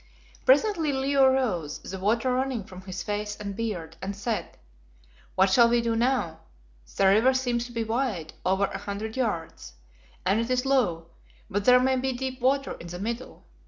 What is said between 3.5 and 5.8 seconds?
beard, and said "What shall we